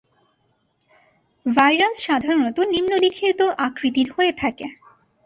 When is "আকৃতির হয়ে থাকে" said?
3.67-4.67